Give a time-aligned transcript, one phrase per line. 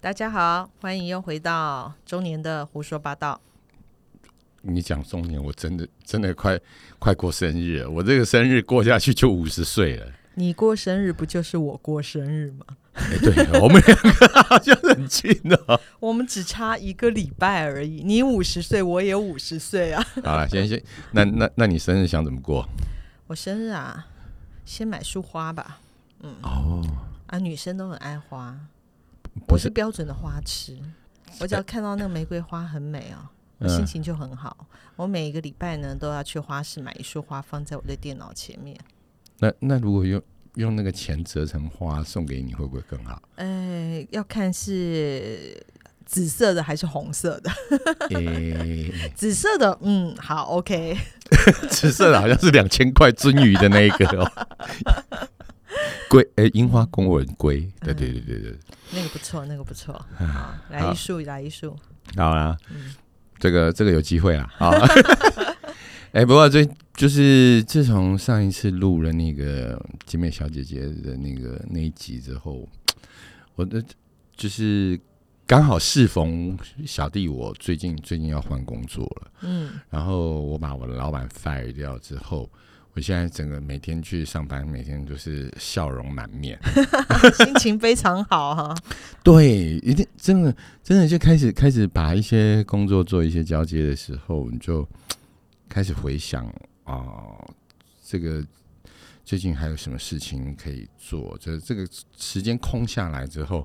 [0.00, 3.40] 大家好，欢迎又回到中年的胡说八道。
[4.62, 6.56] 你讲中年，我真的真的快
[7.00, 10.06] 快过生日了，我这个生日过下去就五十岁了。
[10.34, 12.64] 你过生日不就是我过生日吗？
[12.94, 15.80] 哎、对我们两个好像很近哦。
[15.98, 18.04] 我们只差一个礼拜而已。
[18.04, 20.00] 你五十岁，我也五十岁啊。
[20.22, 20.80] 好了，先先，
[21.10, 22.64] 那那那你生日想怎么过？
[23.26, 24.06] 我生日啊，
[24.64, 25.80] 先买束花吧。
[26.20, 26.86] 嗯哦，
[27.26, 28.56] 啊，女生都很爱花，
[29.46, 30.76] 不是，我是标准的花痴。
[31.40, 34.66] 我只要看到那个玫瑰花很美哦，我心嗯，情就很好。
[34.96, 38.76] 我每一个礼拜呢，都要去花市买一束花，放在我的电脑前面。
[39.38, 40.20] 那那如果用
[40.54, 43.22] 用那个钱折成花送给你，会不会更好？
[43.36, 45.64] 呃，要看是
[46.04, 47.50] 紫色的还是红色的。
[48.10, 50.96] 诶、紫色的，嗯，好，OK。
[51.70, 54.32] 紫色的好像是两千块鳟鱼的那一个哦。
[56.10, 58.58] 龟，诶、樱花公文龟，对对对对对，
[58.92, 59.94] 那个不错，那个不错。
[60.16, 61.76] 好，来一束，来一束。
[62.16, 62.94] 好啦，嗯。
[63.38, 64.70] 这个这个有机会啦，好。
[66.12, 72.66] 哎、不过最就是自从上一次录了那个姐妹小姐姐的那个那一集之后，
[73.54, 73.84] 我的
[74.34, 74.98] 就是
[75.46, 82.50] 刚好适逢小弟我最近最近要换工作了，嗯，然后我把我的老板 fire 掉之后，
[82.98, 86.58] 我现在整个每天去上班，每天都是笑容满面。
[87.38, 88.74] 心情非常好哈。
[89.22, 94.84] 对，一定真的真的就开始开始把一些工作做一些交接的时候，你就
[95.68, 96.44] 开始回想
[96.82, 97.38] 啊、
[98.04, 98.44] 这个
[99.24, 101.38] 最近还有什么事情可以做？
[101.40, 103.64] 这这个时间空下来之后，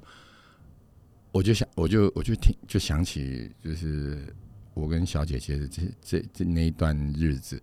[1.31, 4.31] 我就想，我就我就听就想起，就是
[4.75, 7.59] 我跟小姐姐的这这这那一段日子，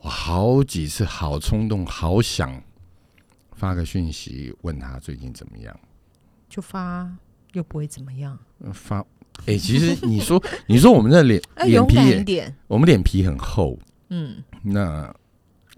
[0.00, 2.62] 我好几次好冲动，好想
[3.52, 5.78] 发个讯息问他最近怎么样。
[6.48, 7.10] 就发
[7.52, 9.04] 又不会怎么样，呃发，
[9.46, 12.42] 哎、其实你说，你说我们的脸 哎，脸皮。
[12.66, 15.14] 我们脸皮很厚，嗯，那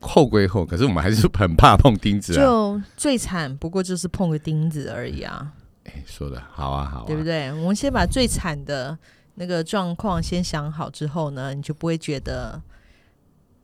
[0.01, 2.45] 厚归厚，可是我们还是很怕碰钉子啊。
[2.45, 5.53] 就最惨不过就是碰个钉子而已啊，
[5.85, 7.53] 哎、说的好啊，好啊，对不对？
[7.55, 8.97] 我们先把最惨的
[9.35, 12.63] 那个状况先想好之后呢，你就不会觉得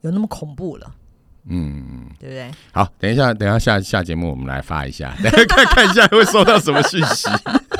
[0.01, 0.95] 有那么恐怖了，
[1.49, 2.51] 嗯，对不对？
[2.71, 7.27] 好，等一下，等一下下下节目我们来发一下，等一下看看一下会收到什么讯息。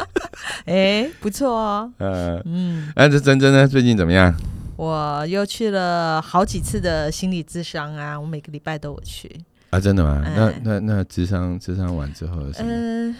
[0.65, 1.91] 哎，不错哦。
[1.97, 3.67] 呃，嗯，那这珍珍呢？
[3.67, 4.33] 最近怎么样？
[4.75, 9.29] 我又去了好几次的心理咨商啊，我每个礼拜都有去。
[9.69, 10.21] 啊，真的吗？
[10.23, 12.37] 那哎那那智商智商完之后？
[12.59, 13.15] 嗯、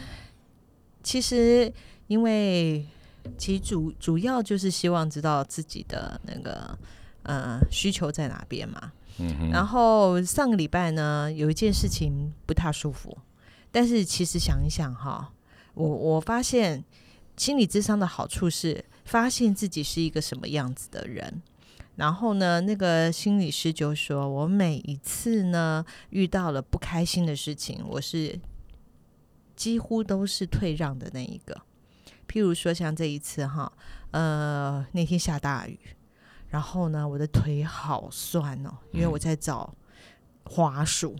[1.01, 1.71] 其实
[2.07, 2.85] 因为
[3.37, 6.77] 其实主主要就是希望知道自己的那个
[7.27, 8.91] 呃需求在哪边嘛。
[9.19, 13.15] 嗯哼，然后上个礼拜呢，有一件事情不太舒服，
[13.71, 15.31] 但是其实想一想哈，
[15.75, 16.83] 我我发现
[17.35, 21.41] 心理智商的好处是发现自己是一个什么样子的人。
[21.95, 28.39] 然后呢，那个心理师就说，我每一次呢遇到了不开心的事情，我是
[29.55, 31.59] 几乎都是退让的那一个。
[32.27, 33.71] 譬如说像这一次哈，
[34.11, 35.79] 呃，那天下大雨，
[36.49, 39.73] 然后呢，我的腿好酸哦，因为我在找
[40.43, 41.15] 滑鼠，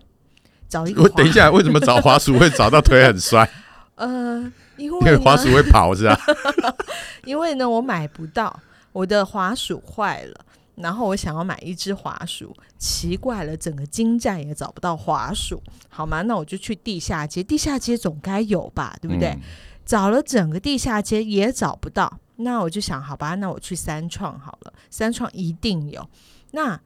[0.69, 3.47] 找一个我等一，下，为什么找滑鼠会找到腿很酸？
[3.95, 4.39] 呃，
[4.77, 6.19] 因因为滑鼠会跑是吧？
[7.25, 8.59] 因为呢，我买不到，
[8.91, 10.45] 我的滑鼠坏了。
[10.75, 15.59] 然后我想要买一只滑鼠，奇怪了，整个金站也找不到滑鼠，
[15.89, 16.21] 好吗？
[16.21, 19.29] 那我就去地下街，地下街总该有吧，对不对？
[19.29, 19.41] 嗯
[19.87, 26.07] 找了整个地下街也找不到，那我就想，好吧，那我去三创好了，三创一定有。
[26.51, 26.79] 那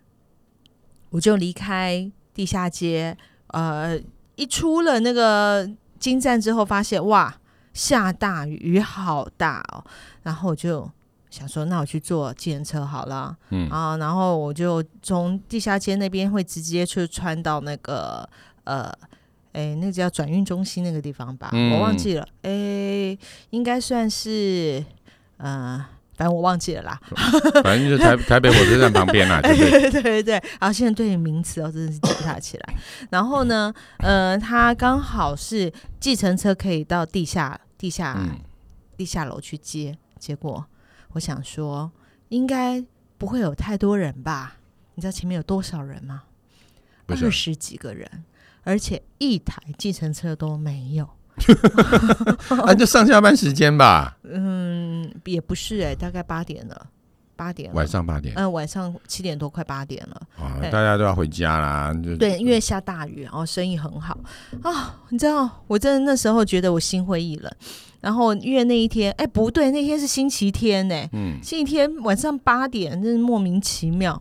[1.09, 3.17] 我就离开地下街，
[3.47, 3.99] 呃，
[4.35, 5.69] 一出了那个
[5.99, 7.37] 金站之后，发现哇，
[7.73, 9.83] 下大雨，雨好大哦，
[10.23, 10.89] 然后我就
[11.29, 13.69] 想说，那我去坐计程车好了，嗯。
[13.69, 18.27] 啊，然后我就从地下街那边会直接去穿到那个
[18.63, 18.91] 呃，
[19.51, 21.97] 哎，那个叫转运中心那个地方吧，我忘嗯。
[21.97, 23.17] 记了，哎，
[23.49, 24.83] 应该算是
[25.41, 25.85] 呃，
[26.15, 27.01] 反正我忘记了啦。
[27.63, 29.91] 反正就是台台北火车站旁边啦， 对对？
[29.91, 32.75] 对对对然后，现在对于名词哦，真的是记不太起来。
[33.09, 38.39] 然后呢，呃，它刚好是计程车可以到地下地下、嗯，
[38.95, 40.65] 地下楼去接，结果
[41.13, 41.91] 我想说，
[42.29, 42.83] 应该
[43.17, 44.57] 不会有太多人吧？
[44.95, 46.23] 你知道前面有多少人吗？
[47.07, 48.23] 二十几个人，
[48.63, 51.09] 而且一台计程车都没有。
[52.65, 56.87] 啊，就上下班时间吧，嗯，也不是哎、大概八点了，
[57.35, 60.21] 八点晚上八点嗯、晚上七点多，快八点了。
[60.37, 64.17] 啊，对大家都要回家啦，就对，因为下大雨，然后生意很好
[64.61, 64.99] 啊。
[65.09, 67.51] 你知道，我真的那时候觉得我心灰意冷。
[68.01, 70.95] 然后因为那一天，哎，不对，那天是星期天呢。
[71.13, 74.19] 嗯，星期天晚上八点，真是莫名其妙。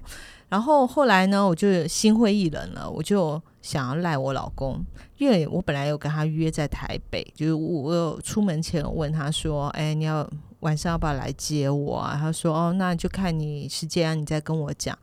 [0.50, 4.84] 然后后来呢，我就心灰意冷了，我就想要赖我老公，
[5.18, 10.28] 因为我本来有跟他约在台北，就是我有出门前问他说：“哎，你要
[10.60, 14.98] 晚上要不要来接我啊？”他说：“哦，那就看你时间，你再跟我讲。”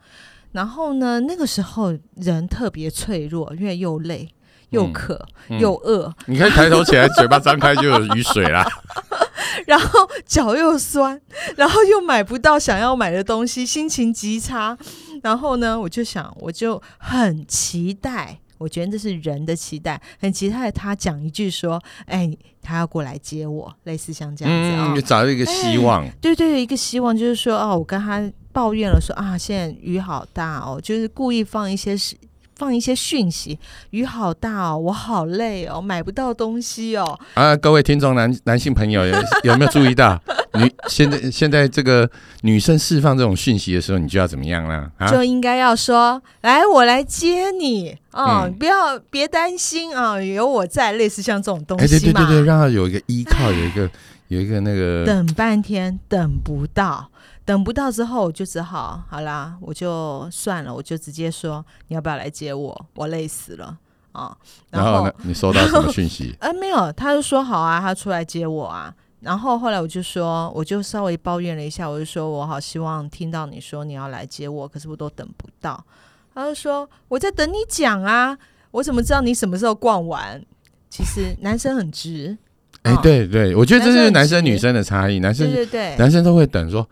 [0.53, 4.27] 然后呢，那个时候人特别脆弱，因为又累
[4.69, 5.23] 又渴
[5.59, 8.65] 又饿，你可以抬头起来，嘴巴张开就有雨水啦。
[9.67, 11.19] 然后脚又酸，
[11.57, 14.77] 然后又买不到想要买的东西，心情极差。
[15.23, 26.07] 然后呢，我就想，我就很期待，我觉得这是人的期待，很期待他讲一句说：“哎，他要过来接我。”类似像这样子啊，找到一个希望。
[26.21, 31.95] 对对，一个希望就是说，哦，我跟他抱怨了，说啊，现在雨好大哦，就是故意放一些
[32.57, 33.57] 放一些讯息，
[33.91, 37.17] 雨好大哦，我好累哦，买不到东西哦。
[37.35, 40.19] 啊，各位听众男男性朋友有有没有注意到，
[40.59, 42.09] 女现在现在这个
[42.41, 44.89] 女生释放这种讯息的时候，你就要怎么样呢？
[45.11, 51.89] 就应该要说，来，我来接你啊，不要别担心啊，有我在，类似像这种东西嘛。
[51.89, 53.89] 对对对对，让他有一个依靠，有一个
[54.29, 55.05] 有一个那个。
[55.05, 57.07] 等半天等不到。
[57.47, 62.85] 等不到之后，我就只好好啦，我就算了，我就直接说你要不要来接我？
[62.93, 63.77] 我累死了
[64.11, 64.35] 啊！
[64.69, 65.13] 然后呢？
[65.23, 66.35] 你收到什么讯息？
[66.41, 68.93] 呃，没有，他就说好啊，他出来接我啊。
[69.21, 75.81] 然后后来我就说，我就稍微抱怨了一下，我就说我好希望听到你说你要来接我，可是我都等不到。
[76.35, 78.37] 他就说我在等你讲啊，
[78.71, 80.43] 我怎么知道你什么时候逛完？
[80.89, 82.37] 其实男生很直，
[82.81, 86.85] 哎，对对，我觉得这是男生女生的差异，男生对对对，男生都会等说。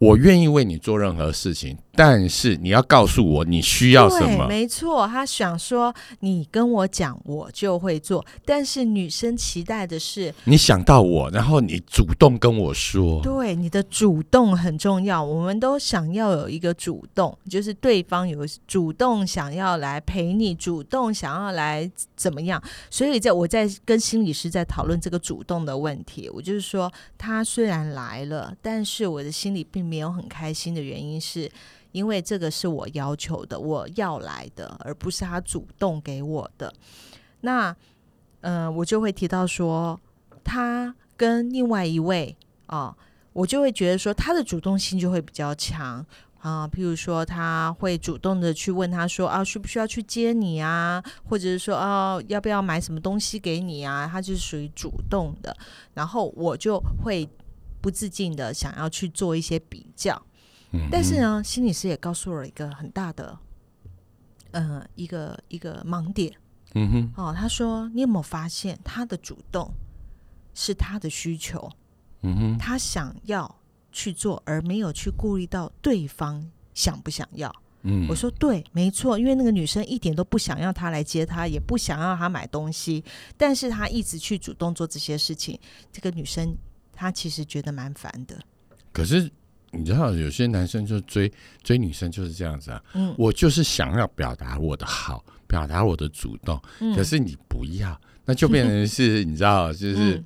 [0.00, 4.46] 我愿意为你做任何事情，但是你要告诉我你需要什么。
[4.46, 8.24] 没错，他想说你跟我讲，我就会做。
[8.46, 13.20] 但是女生期待的是你想到我，然后你主动跟我说。
[13.22, 15.22] 对，你的主动很重要。
[15.22, 22.62] 我们都想要有一个主动，就是对方有主动想要来陪你，主动想要来怎么样。
[22.88, 29.80] 所以在我在跟心理师在讨论这个主动的问题，我就是说，他虽然来了，但是我的心里并。
[29.90, 31.50] 没有很开心的原因，是
[31.92, 36.72] 因为这个是我要求的，我要来的，而不是他主动给我的。
[37.40, 37.74] 那，
[38.40, 39.98] 呃，我就会提到说，
[40.44, 42.96] 他跟另外一位啊，
[43.32, 46.04] 我就会觉得说，他的主动性就会比较强
[46.40, 46.68] 啊。
[46.68, 51.02] 譬如说，他会主动的去问他说啊，需不需要去接你啊？
[51.28, 54.08] 或者是说啊，要不要买什么东西给你啊？
[54.10, 55.56] 他就是属于主动的，
[55.94, 57.28] 然后我就会。
[57.82, 60.20] 不自禁的想要去做一些比较，
[60.90, 63.38] 但是呢，心理师也告诉了一个很大的，
[64.52, 66.32] 呃，一个一个盲点。
[66.74, 69.68] 嗯哼，哦，他说：“你有没有发现他的主动
[70.54, 71.68] 是他的需求？
[72.22, 73.52] 嗯哼，他想要
[73.90, 77.52] 去做，而没有去顾虑到对方想不想要。”
[77.82, 83.02] 嗯，我说对，没错，因为那个女生一点都不想要他来接她，也不想要他买东西，
[83.36, 85.58] 但是他一直去主动做这些事情，
[85.90, 86.56] 这个女生。
[86.92, 88.38] 她其实觉得蛮烦的，
[88.92, 89.32] 可是
[89.72, 91.32] 你知道，有些男生就追
[91.62, 92.82] 追女生就是这样子啊。
[92.94, 96.60] 嗯，我就是想要表达我的好，表达我的主动，
[96.94, 100.22] 可是你不要，那就变成是你知道，就是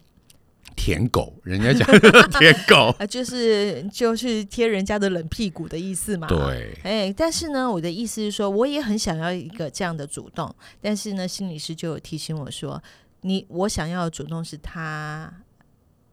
[0.75, 1.35] 舔狗。
[1.43, 1.87] 人家讲
[2.41, 6.27] 舔狗 啊，就是就是贴人家的冷屁股的意思嘛。
[6.27, 12.83] 对，哎，但是呢，我的意思是说，我也很想要一个这样的主动，但是呢，心理师就有提醒我说，
[13.21, 15.33] 你我想要的主动是他。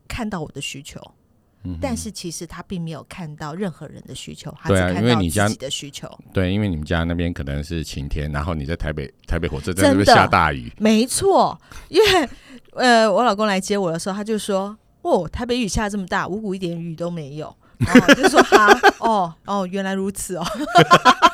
[0.08, 1.00] 看到我的需求，
[1.80, 6.10] 但是其实他并没有看到任何人的需求，他只看到自己的需求。
[6.34, 10.72] 对，因为你们家那边可能是晴天，然后你在台北，台北火车站那边下大雨。
[10.78, 12.30] 没错，因为
[12.74, 18.68] 呃，我老公来接我的时候，他就说：“哦，台北雨下这么大，五谷一点雨都没有。”然后就说：“哈，
[19.00, 20.46] 哦哦，原来如此哦。”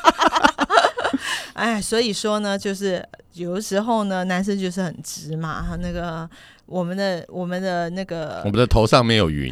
[1.58, 6.28] 哎，所以说呢，就是有的时候呢，男生就是很直嘛，那个。
[6.68, 9.50] 我们的我们的那个，我们的头上没有云。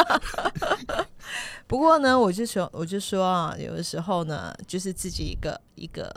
[1.68, 6.10] 不过呢，我就说，我就说啊，有的时候呢，就是自己一个一个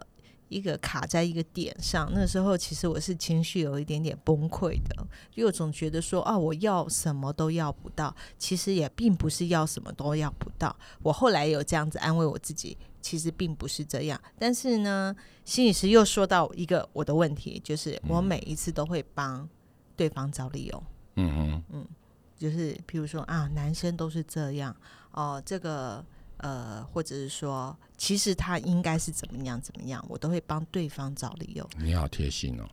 [0.47, 2.09] 一个卡在一个点上。
[2.13, 4.95] 那时候其实我是情绪有一点点崩溃的，
[5.35, 8.15] 因为我总觉得说啊，我要什么都要不到。
[8.39, 10.73] 其实也并不是要什么都要不到。
[11.01, 14.19] 我后来有这样子安慰我自己，其实并不是这样。
[14.39, 19.47] 但是呢，心理师又说到一个我的问题，就是我每一次都会帮。
[19.95, 20.83] 对方找理由，
[21.17, 21.87] 嗯嗯嗯，
[22.35, 24.75] 就是譬如说啊，男生都是这样
[25.11, 26.03] 哦，这个
[26.37, 31.69] 呃，或者是说，其实他应该是怎么样怎么样，我都会帮对方找理由。
[31.77, 32.67] 你好贴心哦，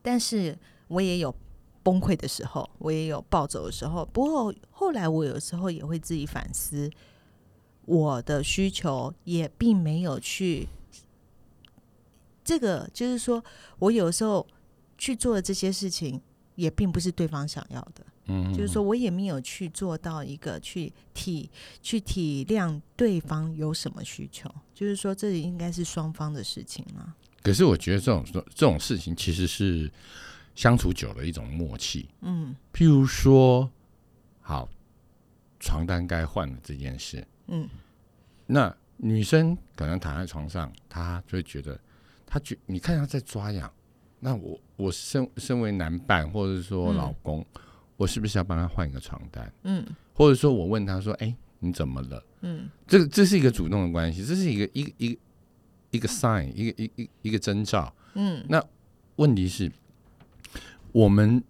[0.00, 1.32] 但是我也有
[1.82, 4.06] 崩溃的时候，我也有暴走的时候。
[4.06, 6.90] 不过后来我有时候也会自己反思，
[7.84, 10.68] 我的需求也并没有去。
[12.42, 13.44] 这个就是说，
[13.78, 14.46] 我有时候
[14.98, 16.20] 去做的这些事情，
[16.56, 18.06] 也并不是对方想要的。
[18.26, 21.50] 嗯，就是说我也没有去做到一个去体
[21.82, 24.52] 去体谅对方有什么需求。
[24.74, 27.14] 就是说，这应该是双方的事情嘛。
[27.42, 29.90] 可是我觉得这种这种事情其实是
[30.54, 32.08] 相处久了一种默契。
[32.20, 33.70] 嗯譬如说，
[34.40, 34.68] 好，
[35.58, 37.68] 床单该换了这件事，嗯
[38.46, 41.78] 那女生可能躺在床上，她就会觉得，
[42.26, 43.70] 她觉你看她在抓痒，
[44.18, 47.44] 那我我身身为男伴或者说嗯老公，
[47.96, 49.52] 我是不是要帮她换一个床单？
[49.62, 52.22] 嗯或者说我问她说，哎、你怎么了？
[52.42, 55.20] 嗯这个这是一个主动的关系，这是一个一个一个
[55.92, 57.94] 一个 sign，一个一一一个征兆。
[58.14, 58.62] 嗯那
[59.16, 59.70] 问题是，
[60.92, 61.42] 我们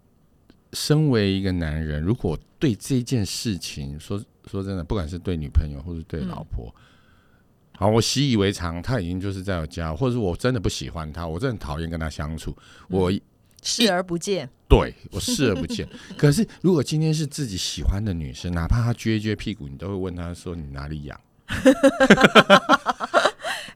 [0.73, 6.73] 身为一个男人，如果对这件事情说说真的，不管是对女朋友或是对老婆，
[7.77, 12.53] 好，我习以为常，他已经就是在我家，或者是我真的不喜欢他，我真的很讨厌跟他相处，
[12.89, 13.09] 我
[13.63, 14.49] 视而不见。
[14.67, 15.87] 对我视而不见。
[16.17, 21.19] 可是如果今天是自己喜欢的女生，哪怕她撅一撅屁股，你都会问她说你哪里痒？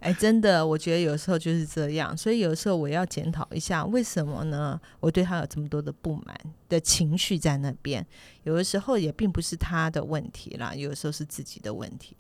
[0.06, 4.80] 哎，真的，我觉得有时候就是这样，所以有时候我要检讨一下，为什么呢？
[5.00, 8.06] 我对他有这么多的不满的情绪在那边，
[8.44, 12.16] 有的时候也并不是他的问题啦，有的时候是自己的问题。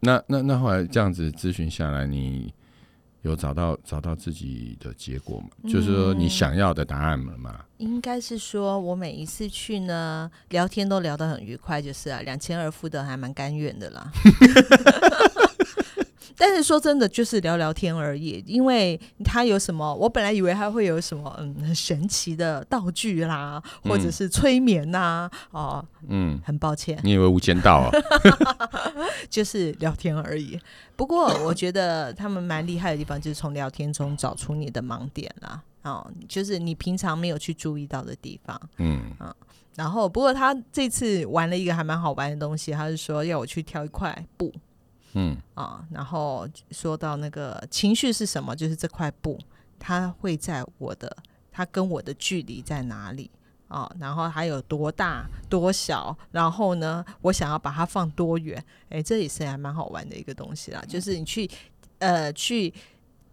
[0.00, 2.52] 那那那后来这样子咨询下来，你
[3.22, 5.48] 有找到找到自己的结果吗？
[5.64, 7.64] 就是说你想要的答案了吗？
[7.78, 14.12] 应该是说，我每一次去呢，聊天都聊得很愉快，就是啊，两千二付的还蛮甘愿的啦。
[16.36, 27.90] 但是说真的，就是聊聊天而已，因为他有什么，我本来以为他会有什么嗯很神奇的道具啦，或者是催眠呐、哦，嗯，很抱歉，你以为无间道啊？
[29.30, 30.58] 就是聊天而已。
[30.94, 38.60] 不过我觉得他们蛮厉害的地方，就是从聊天中找出你的盲点啦，哦，就是你平常没有去注意到的地方。
[38.78, 39.02] 嗯
[39.74, 44.50] 然后，不过他这次玩了一个还蛮好玩的东西，他是说要我去挑一块布
[45.16, 49.38] 嗯啊，然后说到那个情绪是什么，就是这块布
[49.78, 51.16] 它会在我的，
[51.50, 53.30] 它跟我的距离在哪里
[53.68, 53.90] 啊？
[53.98, 58.62] 然后还有多大多小，然后呢，我想要把它放多远？
[58.90, 61.50] 哎，这也是还蛮好玩的一个东西啦，就是你去
[61.98, 62.72] 呃去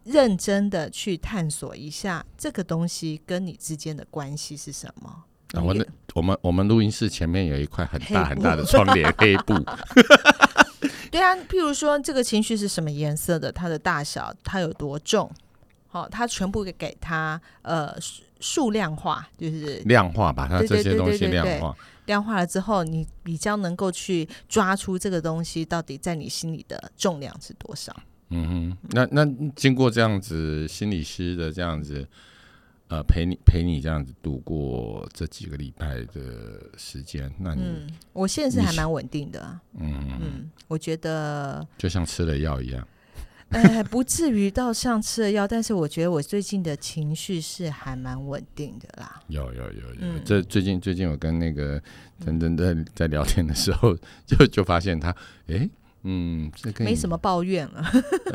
[0.06, 5.24] 认真的去探索一下这个东西跟你之间的关系是什么。
[5.54, 5.86] 啊我你那
[6.16, 9.54] 我们我们录音室前面有一块很大很大的窗帘 黑布，
[11.12, 15.30] 对啊，譬如说这个情绪是什么颜色的，它的大小，它有多重，
[15.88, 21.76] 好、它全部给给它呃数数量化，就是量化把它这些东西对对对量化。
[22.06, 27.96] 量化了之后，你比较能够去抓出这个东西到底在你心里的重量是多少。
[28.30, 29.26] 嗯哼，那那
[29.56, 32.06] 经过这样子心理师的这样子，
[32.94, 42.88] 呃，陪你陪你这样子度过这几个礼拜的时间，那你嗯，我现在是还蛮稳定的啊，嗯嗯，我觉得就像吃了药一样。
[43.50, 49.22] 呃不至于到像吃了药，但是我觉得我最近的情绪是还蛮稳定的啦。
[49.28, 51.82] 有有有有，嗯这最近最近我跟那个
[52.24, 53.98] 真真在在聊天的时候，
[54.28, 55.16] 就就发现他，
[55.48, 55.68] 诶，
[56.04, 57.84] 嗯，这跟没什么抱怨了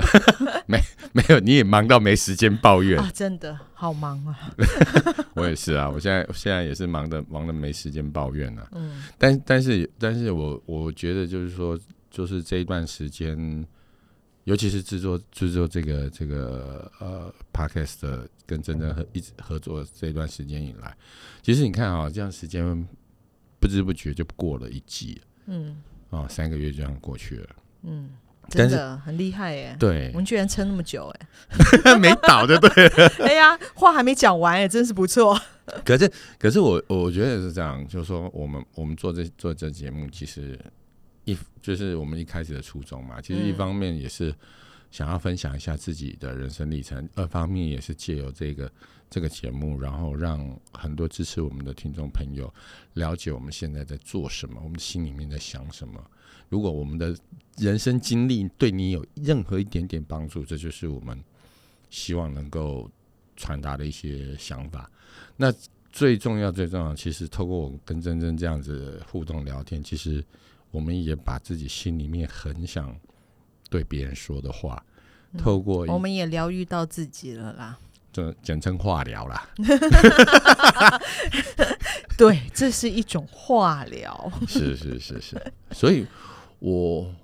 [0.67, 0.81] 没
[1.13, 2.99] 没有，你也忙到没时间抱怨。
[2.99, 4.51] 啊，真的好忙啊。
[5.35, 8.69] 我也是啊，我现在现在也是忙的忙的没时间抱怨啊。
[8.73, 11.79] 嗯但但是但是我我觉得就是说，
[12.11, 13.67] 就是这一段时间，
[14.45, 20.97] 尤其是制作制作这个这个呃 podcast 的跟真正合一直合作这一段时间以来，
[21.43, 22.89] 其实你看啊、这样时间
[23.61, 25.77] 不知不觉就过了一季嗯
[26.11, 27.49] 啊、三个月就这样过去了。
[27.83, 28.11] 嗯，
[28.49, 29.77] 真的很厉害耶。
[29.79, 31.13] 对我，们居然撑那么久
[31.85, 31.95] 哎！
[31.99, 33.09] 没倒就对了。
[33.21, 35.39] 哎呀，话还没讲完哎，真是不错。
[35.85, 40.59] 可是可是我我觉得是这样，就是说我们我们做这做这节目，其实
[41.25, 44.35] 一就是我们一开始的初衷嘛，其实一嗯方面也是
[44.91, 48.73] 想要分享一下自己的人生历程，二方面也是借由这个
[49.11, 52.53] 这个节目，然后让很多支持我们的听众朋友
[52.95, 56.03] 了解我们现在在做什么，我们心里面在想什么。
[56.49, 57.15] 如果我们的
[57.59, 61.23] 人生经历对你有任何一点点帮助，这就是我们
[61.91, 62.91] 希望能够
[63.37, 64.91] 传达的一些想法。
[65.37, 65.53] 那
[65.93, 70.25] 最重要、最重要，其实透过我跟珍珍这样子互动聊天，其实
[70.71, 72.95] 我们也把自己心里面很想
[73.69, 74.85] 对别人说的话，
[75.37, 77.79] 透过一我们也疗愈到自己了啦。
[78.11, 79.49] 这简称化疗啦。
[82.17, 84.33] 对，这是一种化疗。
[84.49, 86.05] 是是是是，所以
[86.59, 87.15] 我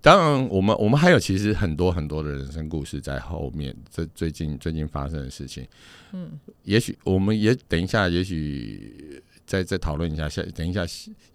[0.00, 3.74] 当然我们我们还有其实很多很多的人生故事在后面。
[3.90, 5.66] 这最近最近发生的事情，
[6.12, 10.84] 嗯，也许我们也等一下，也许再再讨论一下下，等一下，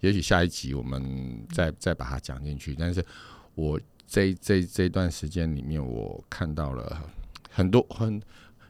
[0.00, 2.74] 也许下一集我们再再把它讲进去。
[2.78, 3.04] 但是
[3.56, 3.78] 我
[4.10, 7.00] 这这这段时间里面，我看到了
[7.48, 8.20] 很多很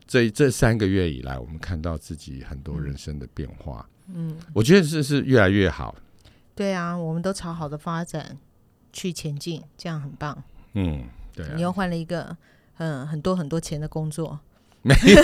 [0.06, 3.88] 这这三个月以来，我们看到自己很多人生的变化。
[4.12, 5.96] 嗯，我觉得是是越来越好。
[6.54, 8.36] 对啊，我们都朝好的发展
[8.92, 10.36] 去前进，这样很棒。
[10.74, 11.04] 嗯，
[11.34, 11.46] 对。
[11.56, 12.36] 你又换了一个
[12.76, 14.38] 嗯很多很多钱的工作，
[14.82, 15.22] 没有。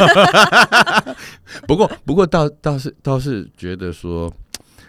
[1.68, 4.32] 不过不过倒倒是倒是觉得说，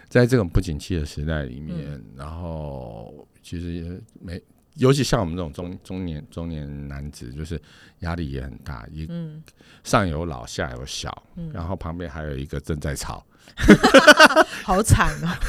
[0.07, 4.41] 在这种不景气的时代里面，然后其实没。
[4.77, 7.61] 尤其像我们这种中中年中年男子，就是
[7.99, 9.09] 压力也很大，一
[9.83, 13.25] 上有老下有小，然后旁边还有一个正在吵，
[14.63, 15.39] 好惨啊！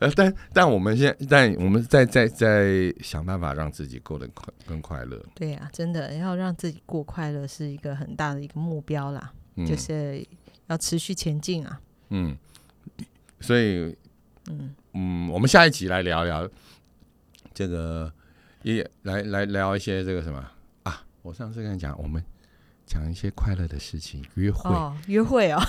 [0.16, 5.24] 但但我们现在，但我们在在在想办法让自己过得快更快乐。
[5.34, 9.32] 对呀，真的要让自己过快乐是一个很大的一个目标啦，
[9.66, 10.26] 就是
[10.66, 11.80] 要持续前进啊。
[12.08, 12.36] 嗯，
[13.40, 13.96] 所以
[14.50, 16.48] 嗯嗯，我们下一集来聊聊。
[17.62, 18.12] 这个
[18.62, 20.44] 也来来聊一些这个什么
[20.82, 21.00] 啊？
[21.22, 22.20] 我上次跟你讲，我们
[22.84, 24.70] 讲一些快乐的事情，约会，
[25.06, 25.62] 约会哦，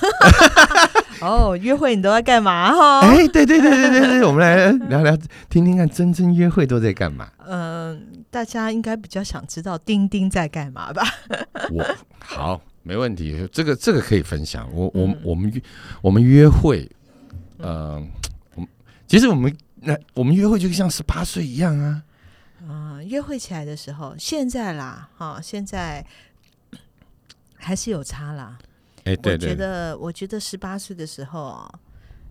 [1.21, 3.01] 哦，约会你都在干嘛哈？
[3.01, 5.15] 哎，对对对对对对，我们来聊聊，
[5.49, 7.29] 听听看，真正约会都在干嘛？
[7.45, 11.03] 嗯，大家应该比较想知道丁丁在干嘛吧？
[11.69, 11.85] 我
[12.19, 14.67] 好，没问题，这个这个可以分享。
[14.73, 15.61] 我我我们约
[16.01, 16.89] 我们约会，
[17.59, 18.09] 嗯，
[18.55, 18.65] 我
[19.05, 19.55] 其实我们。
[19.85, 22.03] 那我们约会就像十八岁一样啊！
[22.67, 26.05] 啊，约会起来的时候，现在啦，哈，现在
[27.55, 28.57] 还是有差啦。
[29.03, 31.79] 哎，对对，我觉得，我觉得十八岁的时候啊，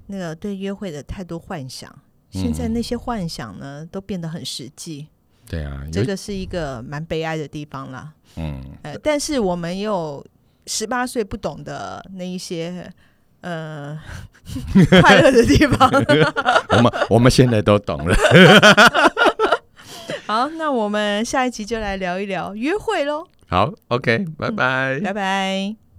[0.06, 1.94] 那个对约会的太多幻想，
[2.30, 5.08] 现在那些幻想呢，都变得很实际。
[5.46, 8.14] 对啊，这个是一个蛮悲哀的地方啦。
[8.36, 10.24] 嗯，呃，但是我们有
[10.66, 12.90] 十八岁不懂的那一些。
[13.42, 13.98] 呃，
[15.00, 15.88] 快乐的地方，
[16.74, 18.16] 我们我们现在都懂了。
[20.26, 23.26] 好，那我们下一集就来聊一聊约会喽。
[23.48, 25.91] 好，OK，拜拜，拜拜。